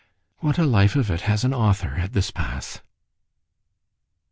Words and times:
——What 0.37 0.57
a 0.57 0.65
life 0.65 0.95
of 0.95 1.11
it 1.11 1.21
has 1.29 1.43
an 1.43 1.53
author, 1.53 1.89
at 1.97 2.13
this 2.13 2.31
pass! 2.31 2.81